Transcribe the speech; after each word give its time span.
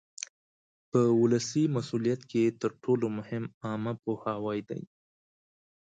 په 0.89 0.99
ولسي 1.21 1.63
مسؤلیت 1.75 2.21
کې 2.31 2.43
تر 2.61 2.71
ټولو 2.83 3.05
مهم 3.17 3.43
عامه 3.65 3.93
پوهاوی 4.03 4.59
دی. 4.69 4.81